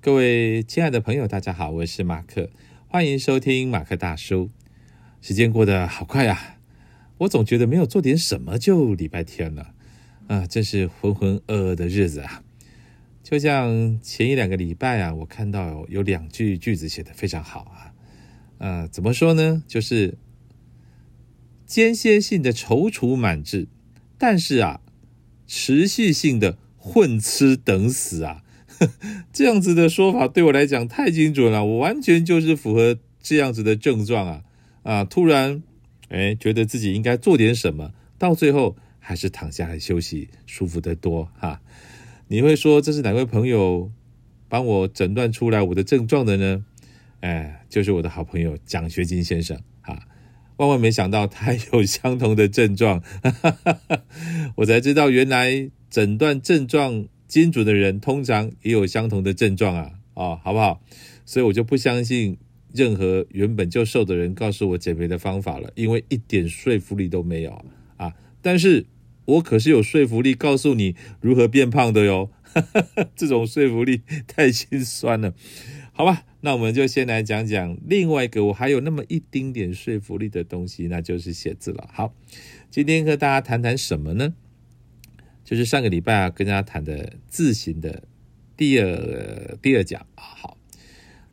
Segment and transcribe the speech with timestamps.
[0.00, 2.50] 各位亲爱的朋友，大家好，我是马克，
[2.86, 4.48] 欢迎收听马克大叔。
[5.20, 6.60] 时间过得好快啊，
[7.18, 9.74] 我总觉得没有做点什么就礼拜天了
[10.28, 12.44] 啊，真是浑浑噩噩的日子啊。
[13.24, 17.92] 就像前一两个礼拜啊，我看到有两句句子写得非常好啊，
[18.58, 19.64] 呃，怎么说呢？
[19.66, 20.16] 就是
[21.66, 23.66] 间歇性的踌躇满志，
[24.16, 24.80] 但是啊，
[25.48, 28.44] 持续性的混吃等死啊。
[29.32, 34.42] 这样子的说法对我来讲太精准了，我完全就是符合这样子的症状啊
[34.82, 35.04] 啊！
[35.04, 35.62] 突然，
[36.08, 41.60] 哎，觉得自己应该做点什么，到最后还是躺下来休息，舒服得多哈。
[42.28, 43.90] 你会说这是哪位朋友
[44.48, 46.64] 帮我诊断出来我的症状的呢？
[47.20, 50.06] 哎，就是我的好朋友奖学金先生啊！
[50.56, 53.02] 万万没想到他有相同的症状，
[54.56, 57.06] 我才知道原来诊断症状。
[57.28, 60.82] 精准的人通常也有相同的症状啊，啊，好不好？
[61.24, 62.38] 所以我就不相信
[62.72, 67.64] 任何原本就瘦的人告诉我减肥的方法了，因为一点说服力都没有
[67.98, 68.14] 啊。
[68.40, 68.86] 但是
[69.26, 72.30] 我可是有说服力告诉你如何变胖的哟，
[73.14, 75.34] 这种说服力太心酸了，
[75.92, 76.24] 好吧？
[76.40, 81.90] 那我们就先来讲讲另外一个我还有那么一丁点说服力的东西，那就是写字了。
[81.92, 82.14] 好，
[82.70, 84.34] 今天和大家谈谈什么呢？
[85.48, 88.02] 就是上个礼拜啊，跟大家谈的字形的
[88.54, 90.58] 第二第二讲啊，好，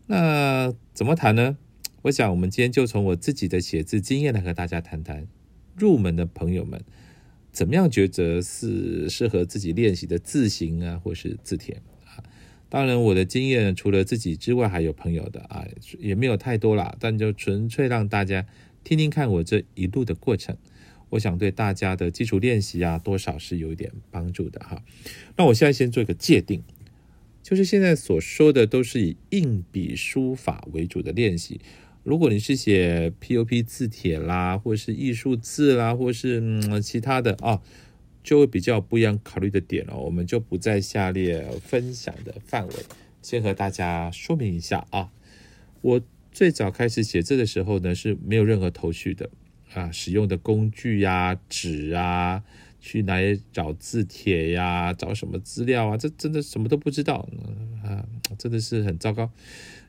[0.08, 1.58] 那怎么谈呢？
[2.04, 5.28] 我想我们今天就从我自己的写字经验来和大家谈谈，
[5.76, 6.82] 入门的朋友们
[7.52, 12.24] 怎么样抉择是适合自己练习的字形啊，或是字帖啊。
[12.70, 15.68] 当然，我的经验除了自己之外，还有朋友的啊，
[16.00, 18.46] 也没有太多啦，但就纯粹让大家
[18.86, 20.56] 听听看我这一路的过程。
[21.16, 24.84] 我想对大家的基础练习啊，多少是有一点帮助的哈。
[25.36, 26.64] 那我现在先做一个界定，
[27.42, 31.60] 就是现在所说的都是以硬笔书法为主的练习。
[32.04, 37.62] 如果你是写 POP 字帖啦，或是艺术字啦，或是嗯其他的啊，
[38.24, 39.98] 就会比较不一样考虑的点了。
[39.98, 42.74] 我们就不在下列分享的范围，
[43.22, 45.10] 先和大家说明一下啊。
[45.82, 49.30] 我最早开始写字的时候呢，是没有任何头绪的。
[49.76, 52.44] 啊，使用的工具呀，纸啊，
[52.80, 55.98] 去哪里找字帖呀，找什么资料啊？
[55.98, 57.28] 这真的什么都不知道
[57.84, 59.30] 啊，真的是很糟糕。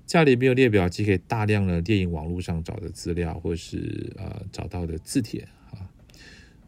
[0.04, 5.90] 家里没有列表机，可以大量的电影网络上找的资料，或是呃找到的字帖啊，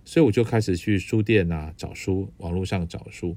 [0.04, 3.36] 所以我就开始去书店啊找书，网络上找书。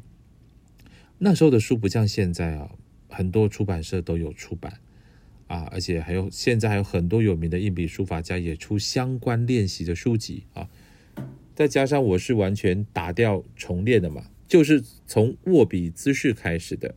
[1.18, 2.72] 那时候的书不像现在啊，
[3.10, 4.80] 很多出版社都有出版。
[5.52, 10.70] 啊，而且还有现在还有很多有名的硬笔书法家也出相关练习的书籍啊，
[11.54, 16.96] 再加上我是完全打掉重练的嘛，就是从握笔姿势开始的，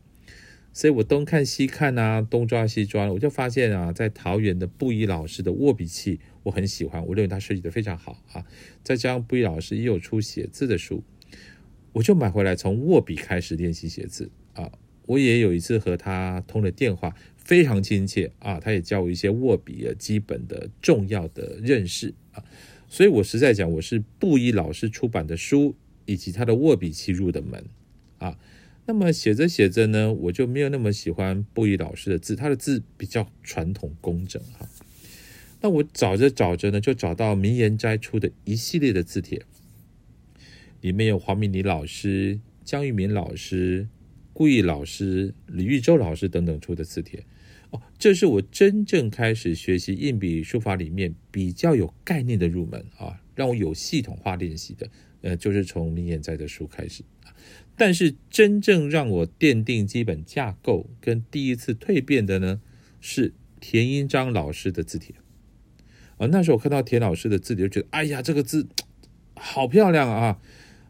[0.73, 8.47] 所以我东看西看啊，东抓西抓，我就发现啊，在桃园的布衣老师的握笔器我很喜欢，我认为他设计的非常好啊，
[8.85, 11.03] 再加上布衣老师也有出写字的书，
[11.95, 14.71] 我就买回来从握笔开始练习写字啊，
[15.07, 17.17] 我也有一次和他通了电话。
[17.45, 22.43] 非常亲切啊，他也教我一些握笔的基本的重要的认识啊，
[22.89, 25.75] 所以我实在讲，我是布衣老师出版的书
[26.07, 27.65] 以及他的握笔器入的门
[28.19, 28.39] 啊。
[28.87, 34.69] 那么写着写着呢，我就没有那么喜欢布衣老师的字，他的字比较传统工整哈。
[35.61, 39.43] 那我找着找着呢，就找到名言斋出的一系列的字帖，
[40.81, 43.89] 里面有黄明礼老师、江玉民老师、
[44.35, 47.25] 顾毅老师、李玉洲老师等等出的字帖。
[47.99, 54.89] 这是我真正开始学习硬笔书法里面比较有概念的入门啊，让我有系统化练习的，
[55.23, 57.03] 呃，就是从明眼在的书开始。
[57.77, 62.61] 但是真正让我奠定基本架构跟第一次蜕变的呢，
[63.01, 65.17] 是田英章老师的字帖
[66.19, 66.27] 啊。
[66.27, 68.69] 那时候我看到田老师的字帖，就觉得哎呀，这个字
[69.35, 70.39] 好漂亮啊！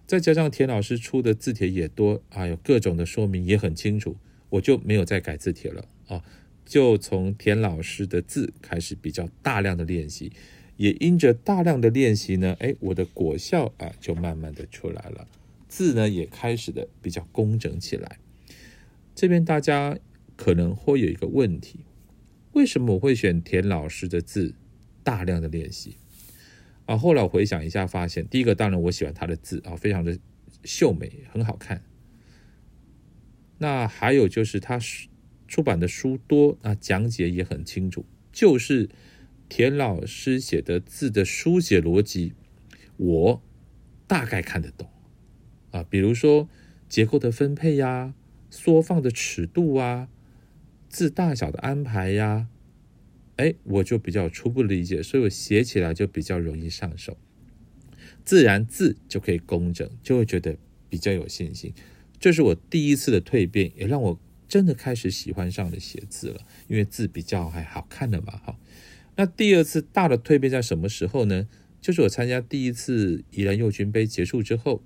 [0.06, 4.18] 再加上田老师出的字帖也多啊，有各种的说明也很清楚，
[4.50, 6.22] 我就没有再改字帖了啊。
[6.64, 10.32] 就从田老师的字开始比较大量的练习，
[10.76, 15.28] 也因着大量的练习呢，哎，我的果效啊就慢慢的出来了，
[15.68, 18.18] 字呢也开始的比较工整起来。
[19.14, 19.98] 这边大家
[20.36, 21.80] 可能会有一个问题，
[22.52, 24.54] 为什么我会选田老师的字
[25.02, 25.98] 大量的练习
[26.86, 26.96] 啊？
[26.96, 30.18] 后来我回想一下，发现第一个当然我喜欢他的字啊，非常的
[30.64, 31.82] 秀美，很好看。
[33.58, 35.08] 那还有就是他是。
[35.46, 38.04] 出版的书多，那讲解也很清楚。
[38.32, 38.88] 就是
[39.48, 42.32] 田老师写的字的书写逻辑，
[42.96, 43.42] 我
[44.06, 44.88] 大概看得懂
[45.70, 45.84] 啊。
[45.84, 46.48] 比如说
[46.88, 48.14] 结构的分配呀、
[48.50, 50.08] 缩放的尺度啊，
[50.88, 52.48] 字大小的安排呀，
[53.36, 57.16] 哎，我就比较初步理解，所以我写起来就比较容易上手，
[58.24, 60.56] 自然字就可以工整，就会觉得
[60.88, 61.72] 比较有信心。
[62.18, 64.18] 这是我第一次的蜕变，也让我
[64.48, 68.58] 真的开始喜欢上了写字了，因为字比较还好看的嘛，哈。
[69.16, 71.48] 那第二次大的蜕变在什么时候呢？
[71.80, 74.82] 就是我参加第一次宜兰幼军杯结束之后，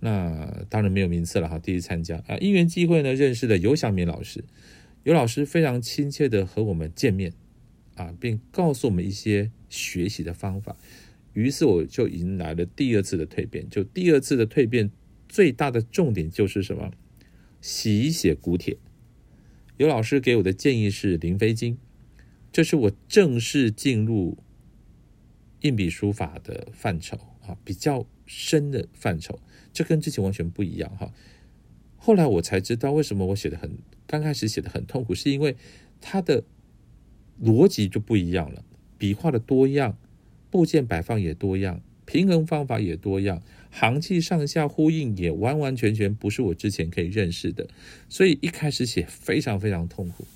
[0.00, 1.58] 那当然没有名次了哈。
[1.58, 4.42] 第一次参加啊，因缘机会呢，认识了尤祥敏老师。
[5.04, 7.32] 尤老师非常亲切的和我们见面
[7.96, 10.76] 啊，并告诉我们一些学习的方法。
[11.34, 13.68] 于是我就迎来了第二次的蜕变。
[13.68, 14.90] 就第二次的蜕变，
[15.28, 16.90] 最大的重点就是什么？
[17.62, 18.76] 习写古帖。
[19.78, 21.76] 尤老师给我的建议是《临飞经》，
[22.52, 24.36] 这是我正式进入。
[25.62, 27.16] 硬笔书法的范畴
[27.46, 29.38] 啊，比较深的范畴，
[29.72, 31.12] 这跟之前完全不一样哈。
[31.96, 35.54] 后来我才知道，为什么我写的很刚开始写的很痛苦，是因为
[36.00, 36.42] 它的
[37.40, 38.64] 逻辑就不一样了，
[38.98, 39.96] 笔画的多样，
[40.50, 41.80] 部件摆放也多样，
[42.12, 47.66] 平衡方法也多样，行气上下呼应也完完全全不是我之前可以认识的，
[48.06, 50.26] 所以一开始写非常非常痛苦，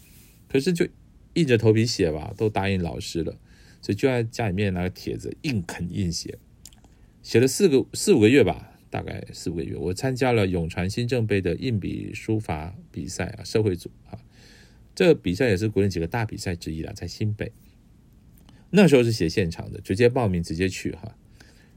[0.49, 0.88] 可是就
[1.34, 3.38] 硬着头皮写吧，都答应老师了。
[3.82, 6.38] 所以就在家里面拿个帖子硬啃硬写，
[7.23, 9.76] 写了四个四五个月吧，大概四五个月。
[9.76, 14.19] 我参加了永传新政杯的硬笔书法比赛啊，社会组啊，
[14.94, 17.52] 这比赛也是国内几个大比赛之一啦，在新北。
[18.70, 21.14] 那时候是写现场的，直接报名直接去哈。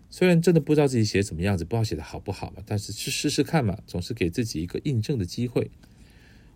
[0.09, 5.69] 虽然真的不知道自己写什么样子，不知道写的好不好嘛，但是去试试看嘛，总是给自己一个印证的机会。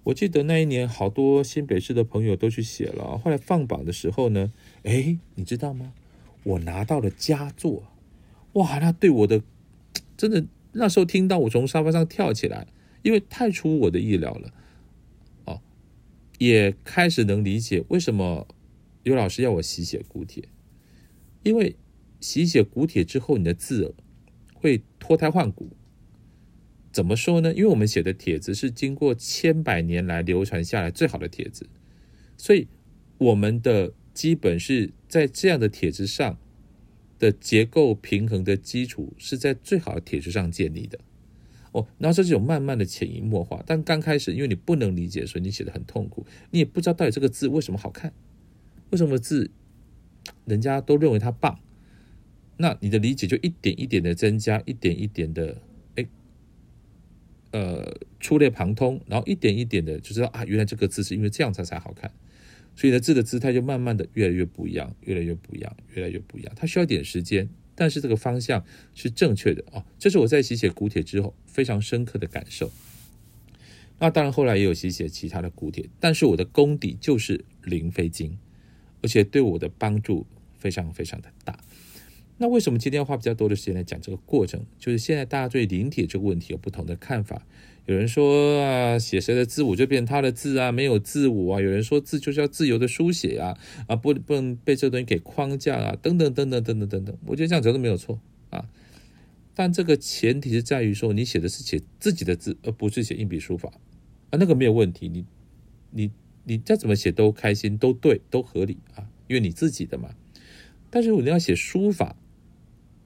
[0.06, 3.18] 我记得那一年，好多新北市的朋友都去写了。
[3.18, 4.52] 后来放榜的时候呢，
[4.84, 5.94] 哎，你知道吗？
[6.44, 7.84] 我拿到了佳作，
[8.54, 8.80] 哇！
[8.80, 9.42] 那对我的
[10.18, 12.68] 真的那时候听到，我从沙发上跳起来，
[13.02, 14.54] 因为太出我的意料了。
[15.46, 15.62] 哦，
[16.38, 18.46] 也开始能理解为什么
[19.04, 20.44] 有老师要我习写古帖，
[21.44, 21.78] 因为
[22.24, 23.94] 习写古帖之后，你的字
[24.54, 25.76] 会脱胎换骨。
[26.92, 27.54] 怎么说呢？
[27.54, 31.68] 因为我们写的帖子是经过千百年来流传下来最好的帖子，
[32.38, 32.68] 所以
[33.18, 36.40] 我们的基本是在这样的帖子上
[37.20, 41.00] 的结构平衡的基础是在最好的帖子上建立的。
[41.72, 48.14] 哦，然后这是种慢慢的潜移默化，但刚开始因为你不能理解，所以你写的很痛苦，你也不知道到底这个字为什么好看，
[48.92, 49.50] 为什么字
[50.46, 51.60] 人家都认为它棒，
[52.58, 55.58] 那你的理解就一点一点的增加，一点一点的。
[57.52, 62.12] 呃，触类旁通，然后一点一点的就知道啊，原来这个字是因为这样才才好看，
[62.76, 66.52] 所以呢，字的姿态就慢慢的越来越不一样，越来越不一样，越来越不一样。
[66.56, 68.66] 它需要点时间，但是这个方向
[68.96, 69.86] 是正确的啊。
[70.00, 72.72] 这是我在写写古帖之后非常深刻的感受。
[74.00, 78.32] 那当然后来也有写写其他的古帖，但是我的功底就是《灵飞经》，
[79.04, 80.26] 而且对我的帮助
[80.58, 81.60] 非常非常的大。
[82.38, 84.66] 那为什么今天要花比较多的时间来讲这个过程？
[84.80, 87.46] 就是现在大家对临帖这个问题有不同的看法。
[87.86, 91.62] 有人说啊，写谁的字我就变他的字啊，没有自我啊。
[91.62, 93.58] 有人说字就是要自由的书写啊，
[93.88, 97.18] 啊不不能被这东西给框架啊，等等等等等等等等。
[97.26, 98.20] 我觉得这样讲都没有错
[98.50, 98.70] 啊，
[99.54, 103.70] 但这个前提是在于说你写的是写自己的字，而不是写硬笔书法
[104.32, 105.10] 啊，那个没有问题。
[105.10, 105.26] 你
[105.92, 106.12] 你
[106.46, 110.10] 你再怎么写都开心，都对，都合理啊，因为你自己的嘛。
[110.90, 112.16] 但是你要写书法。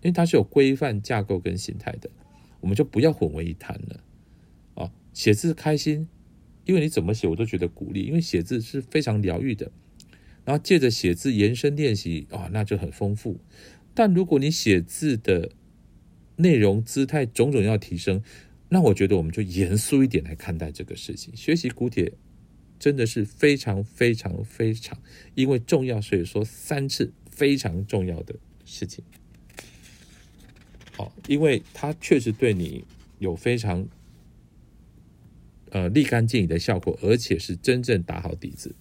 [0.08, 2.10] 因为它是有规范架构跟形态的，
[2.62, 4.02] 我们就不要混为一谈了
[4.76, 4.90] 啊！
[5.12, 6.08] 写字开心，
[6.64, 9.70] 因为你怎么写我都觉得鼓励，因为写字是非常疗愈的。
[10.46, 13.42] 然后借着写字延伸练习啊，那就很丰富。
[13.94, 15.52] 但如果你写字的
[16.38, 18.24] 内容、姿态种种要提升，
[18.70, 21.36] 那我觉得我们就严肃一点来看待这个事情。
[21.36, 22.14] 学习古帖
[22.80, 24.98] 真的是非常非常非常
[25.36, 29.04] 因为重要，所以说三次非常重要的事情。
[30.98, 32.84] 哦，因为它确实对你
[33.20, 33.88] 有非常
[35.72, 38.76] 呃立竿见影的效果，而且是真正打好底子。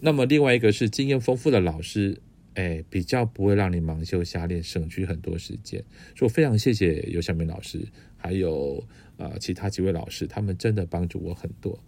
[0.00, 2.20] 那么另外一个是经验丰富的老师，
[2.54, 5.82] 哎，比较不会让你盲修瞎练，省去很多时间。
[6.14, 7.86] 所以我非常谢谢尤小明老师，
[8.16, 8.86] 还有
[9.16, 11.78] 呃其他几位老师，他们真的帮助我很多。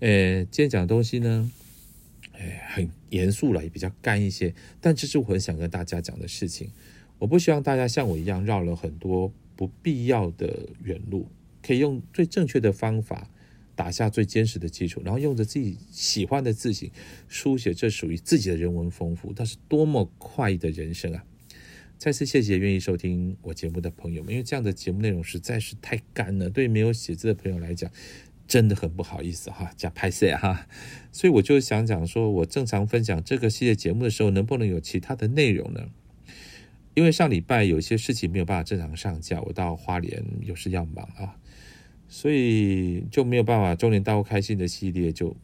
[0.00, 1.50] 呃，今天讲的东西呢，
[2.32, 6.70] 哎，很严肃了，也比较干一些，但这是我很想跟大家讲的事情。
[7.18, 11.28] 我不希望大家像我一样绕了很多不必要的远路，
[11.62, 13.30] 可以用最正确的方法
[13.74, 16.90] 打下最坚实的基础，然后用着自己喜欢的字形
[17.28, 21.24] 书写，这属于自己的人文丰富，那是多么快的人生啊！
[21.98, 27.90] 再次谢谢愿意收听我节目的朋友们，因为这样的节目内容实在是太干了，对没有写字的朋友来讲，
[28.46, 30.66] 真的很不好意思哈，加拍摄哈，
[31.10, 35.88] 所以我就想讲说，我正常分享这个系列节目的时候，能不能有其他的内容呢？
[36.96, 41.36] 因为上礼拜有些事情没有办法正常上架，我到花莲有事要忙啊，
[42.08, 45.36] 所以就没有办法中年大户开心的系列就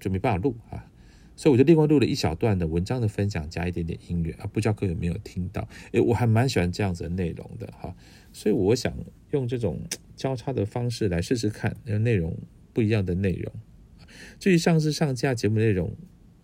[0.00, 0.90] 就没办法录啊。
[1.36, 5.68] 所以我就另外录了一小段的文章的分享，加一点点音乐啊，不知道各位有没有听到？
[5.92, 7.94] 诶，我还蛮喜欢这样子的内容的哈，
[8.32, 8.90] 所以我想
[9.32, 9.78] 用这种
[10.16, 12.34] 交叉的方式来试试看，内容
[12.72, 13.52] 不一样的内容。
[14.40, 15.94] 至于上次上架节目内容，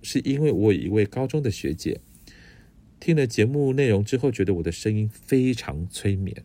[0.02, 2.02] 是因为我有一位高中的学姐
[3.04, 6.42] 听了节目内容之后，觉得我的声音非常催眠，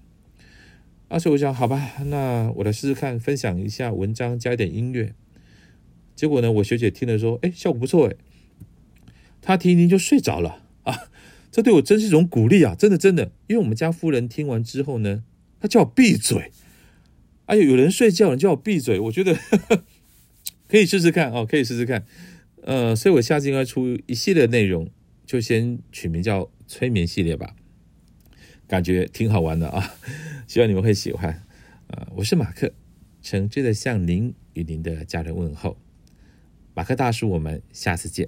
[1.07, 5.13] 而且我想，好吧，那我来试试看，分享一下文章，加一点音乐。
[6.17, 8.15] 结果呢，我学姐听了说，哎，效果不错，哎。
[9.41, 11.09] 他听一听就睡着了啊！
[11.49, 12.75] 这对我真是一种鼓励啊！
[12.75, 15.23] 真的真的，因为我们家夫人听完之后呢，
[15.61, 16.51] 她叫我闭嘴。
[17.45, 19.39] 哎呦，有人睡觉，人叫我闭嘴，我觉得
[20.67, 22.05] 可以试试看哦，可以试试看。
[22.63, 24.91] 呃，所以我下次应该出一系列内容，
[25.29, 27.55] 就先取名叫催眠系列吧，
[28.67, 29.93] 感觉挺好玩的啊！
[30.49, 31.45] 希望你们会喜欢。
[31.85, 32.73] 呃，我是马克，
[33.21, 35.77] 诚挚的向您与您的家人问候。
[36.73, 38.27] 马克大叔，我们下次见。